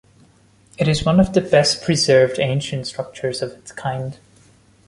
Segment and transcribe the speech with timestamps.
[0.79, 4.17] It is one of the best preserved ancient structures of its kind.